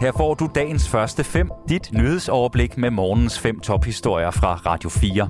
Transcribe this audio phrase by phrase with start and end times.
[0.00, 5.28] Her får du dagens første fem, dit nyhedsoverblik med morgens fem tophistorier fra Radio 4.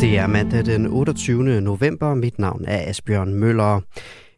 [0.00, 1.60] Det er mandag den 28.
[1.60, 2.14] november.
[2.14, 3.80] Mit navn er Asbjørn Møller.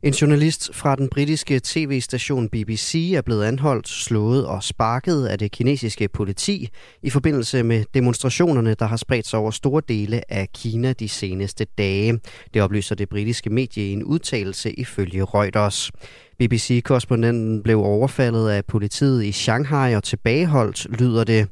[0.05, 5.53] En journalist fra den britiske tv-station BBC er blevet anholdt, slået og sparket af det
[5.53, 6.69] kinesiske politi
[7.03, 11.67] i forbindelse med demonstrationerne, der har spredt sig over store dele af Kina de seneste
[11.79, 12.21] dage.
[12.55, 15.91] Det oplyser det britiske medie i en udtalelse ifølge Reuters.
[16.39, 21.49] BBC-korrespondenten blev overfaldet af politiet i Shanghai og tilbageholdt, lyder det.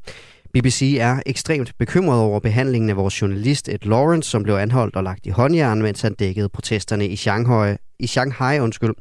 [0.53, 5.03] BBC er ekstremt bekymret over behandlingen af vores journalist Ed Lawrence, som blev anholdt og
[5.03, 7.75] lagt i håndjern, mens han dækkede protesterne i Shanghai.
[7.99, 8.93] I Shanghai undskyld.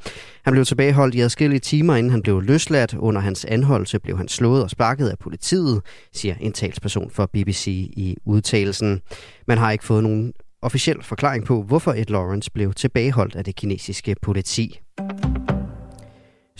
[0.45, 2.95] Han blev tilbageholdt i adskillige timer, inden han blev løsladt.
[2.95, 7.67] Under hans anholdelse blev han slået og sparket af politiet, siger en talsperson for BBC
[7.97, 9.01] i udtalelsen.
[9.49, 13.57] Man har ikke fået nogen officiel forklaring på, hvorfor Ed Lawrence blev tilbageholdt af det
[13.57, 14.81] kinesiske politi.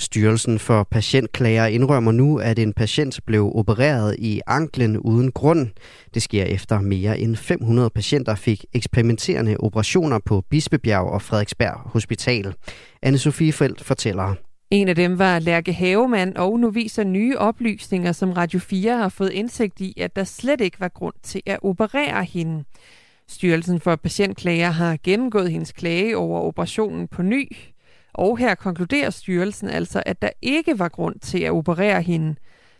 [0.03, 5.69] Styrelsen for patientklager indrømmer nu, at en patient blev opereret i anklen uden grund.
[6.15, 12.55] Det sker efter mere end 500 patienter fik eksperimenterende operationer på Bispebjerg og Frederiksberg Hospital.
[13.07, 14.35] Anne-Sophie Felt fortæller.
[14.71, 19.09] En af dem var Lærke Havemand, og nu viser nye oplysninger, som Radio 4 har
[19.09, 22.65] fået indsigt i, at der slet ikke var grund til at operere hende.
[23.29, 27.49] Styrelsen for patientklager har gennemgået hendes klage over operationen på ny,
[28.15, 32.35] og her konkluderer styrelsen altså, at der ikke var grund til at operere hende.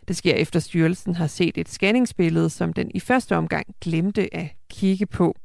[0.07, 4.47] Det sker efter styrelsen har set et scanningsbillede, som den i første omgang glemte at
[4.69, 5.35] kigge på.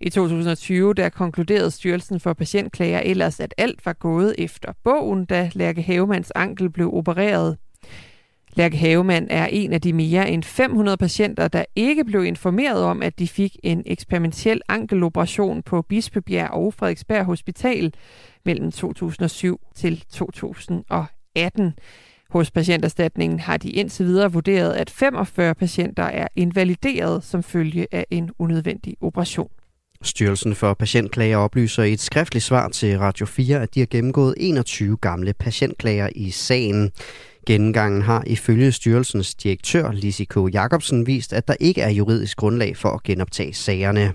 [0.00, 5.50] I 2020 der konkluderede Styrelsen for Patientklager ellers, at alt var gået efter bogen, da
[5.54, 7.56] Lærke Havemands ankel blev opereret.
[8.56, 13.02] Lærke Havemand er en af de mere end 500 patienter, der ikke blev informeret om,
[13.02, 17.94] at de fik en eksperimentel ankeloperation på Bispebjerg og Frederiksberg Hospital
[18.44, 21.74] mellem 2007 til 2018.
[22.30, 28.06] Hos patienterstatningen har de indtil videre vurderet, at 45 patienter er invalideret som følge af
[28.10, 29.48] en unødvendig operation.
[30.02, 34.34] Styrelsen for Patientklager oplyser i et skriftligt svar til Radio 4, at de har gennemgået
[34.36, 36.92] 21 gamle patientklager i sagen.
[37.46, 42.88] Gennemgangen har ifølge styrelsens direktør Lisiko Jacobsen vist, at der ikke er juridisk grundlag for
[42.88, 44.12] at genoptage sagerne.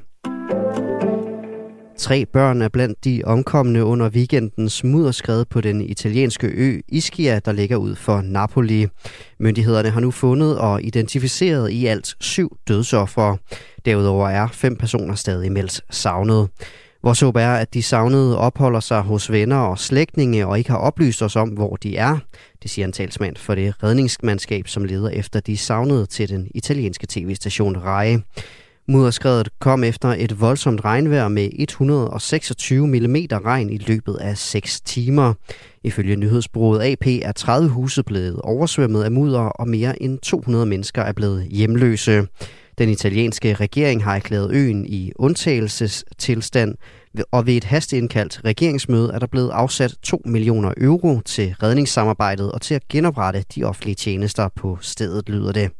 [1.98, 7.52] Tre børn er blandt de omkomne under weekendens mudderskred på den italienske ø Ischia, der
[7.52, 8.88] ligger ud for Napoli.
[9.40, 13.38] Myndighederne har nu fundet og identificeret i alt syv dødsoffere.
[13.86, 16.50] Derudover er fem personer stadig meldt savnet.
[17.04, 20.78] Vores håb er, at de savnede opholder sig hos venner og slægtninge og ikke har
[20.78, 22.18] oplyst os om, hvor de er.
[22.64, 27.08] Det siger en talsmand for det redningsmandskab, som leder efter de savnede til den italienske
[27.10, 28.18] tv-station RAI.
[28.88, 35.34] Mudderskredet kom efter et voldsomt regnvejr med 126 mm regn i løbet af 6 timer.
[35.84, 41.02] Ifølge nyhedsbureauet AP er 30 huse blevet oversvømmet af mudder, og mere end 200 mennesker
[41.02, 42.28] er blevet hjemløse.
[42.78, 46.76] Den italienske regering har erklæret øen i undtagelsestilstand,
[47.32, 52.62] og ved et hasteindkaldt regeringsmøde er der blevet afsat 2 millioner euro til redningssamarbejdet og
[52.62, 55.72] til at genoprette de offentlige tjenester på stedet, lyder det.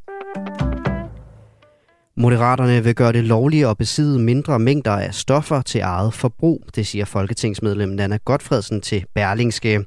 [2.18, 6.88] Moderaterne vil gøre det lovligt at besidde mindre mængder af stoffer til eget forbrug, det
[6.88, 9.86] siger folketingsmedlem Nana Godfredsen til Berlingske.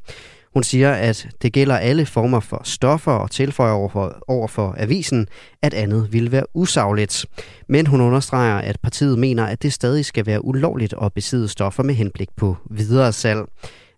[0.55, 4.75] Hun siger, at det gælder alle former for stoffer og tilføjer over for, over for
[4.79, 5.27] avisen,
[5.63, 7.27] at andet ville være usagligt.
[7.69, 11.83] Men hun understreger, at partiet mener, at det stadig skal være ulovligt at besidde stoffer
[11.83, 13.41] med henblik på videre salg.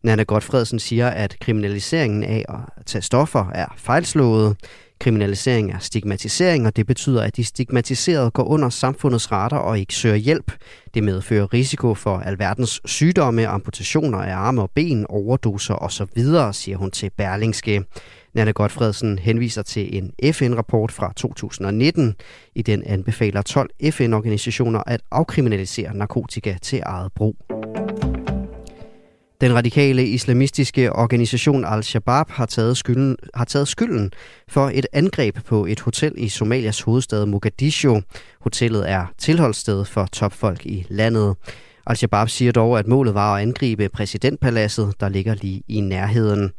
[0.04, 4.56] Nanna Godfredsen siger, at kriminaliseringen af at tage stoffer er fejlslået.
[4.98, 9.94] Kriminalisering er stigmatisering, og det betyder, at de stigmatiserede går under samfundets radar og ikke
[9.94, 10.52] søger hjælp.
[10.94, 16.06] Det medfører risiko for alverdens sygdomme, amputationer af arme og ben, overdoser osv.,
[16.52, 17.84] siger hun til Berlingske.
[18.34, 22.14] Nanne Godfredsen henviser til en FN-rapport fra 2019.
[22.54, 27.55] I den anbefaler 12 FN-organisationer at afkriminalisere narkotika til eget brug.
[29.40, 34.12] Den radikale islamistiske organisation Al-Shabaab har taget, skylden, har taget skylden
[34.48, 38.00] for et angreb på et hotel i Somalias hovedstad Mogadishu.
[38.40, 41.36] Hotellet er tilholdssted for topfolk i landet.
[41.86, 46.50] Al-Shabaab siger dog, at målet var at angribe præsidentpaladset, der ligger lige i nærheden.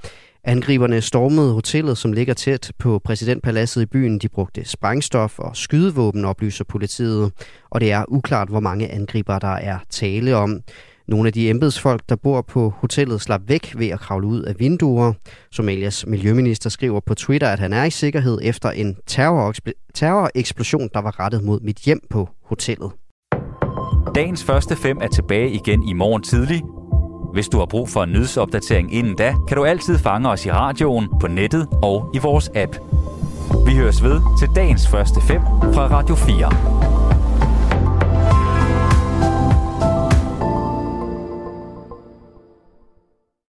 [0.44, 4.20] Angriberne stormede hotellet, som ligger tæt på præsidentpaladset i byen.
[4.20, 7.32] De brugte sprængstof og skydevåben, oplyser politiet.
[7.70, 10.62] Og det er uklart, hvor mange angriber der er tale om.
[11.08, 14.60] Nogle af de embedsfolk, der bor på hotellet, slap væk ved at kravle ud af
[14.60, 15.14] vinduer.
[15.52, 18.98] Somalias miljøminister skriver på Twitter, at han er i sikkerhed efter en
[19.94, 22.92] terroreksplosion, der var rettet mod mit hjem på hotellet.
[24.16, 26.62] Dagens første fem er tilbage igen i morgen tidlig.
[27.34, 30.52] Hvis du har brug for en nyhedsopdatering inden da, kan du altid fange os i
[30.52, 32.76] radioen, på nettet og i vores app.
[33.66, 35.42] Vi høres ved til dagens første fem
[35.74, 36.97] fra Radio 4.